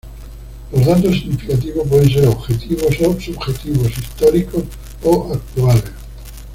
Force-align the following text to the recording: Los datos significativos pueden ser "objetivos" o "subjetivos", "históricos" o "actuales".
Los 0.71 0.83
datos 0.83 1.13
significativos 1.19 1.87
pueden 1.87 2.09
ser 2.11 2.25
"objetivos" 2.27 2.99
o 3.05 3.21
"subjetivos", 3.21 3.95
"históricos" 3.95 4.63
o 5.03 5.31
"actuales". 5.31 5.83